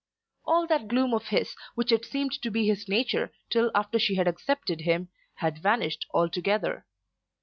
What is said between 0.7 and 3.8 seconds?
gloom of his, which had seemed to be his nature till